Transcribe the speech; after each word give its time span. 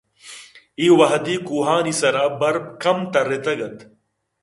اے 0.79 0.85
وہدی 0.99 1.35
کوہانی 1.47 1.93
سرا 1.99 2.25
برف 2.39 2.63
کم 2.81 2.97
ترّیتگ 3.11 3.59
اَت 3.65 3.77